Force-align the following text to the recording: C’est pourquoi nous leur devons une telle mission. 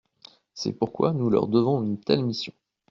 C’est 0.55 0.73
pourquoi 0.73 1.13
nous 1.13 1.29
leur 1.29 1.47
devons 1.47 1.83
une 1.83 1.99
telle 1.99 2.25
mission. 2.25 2.53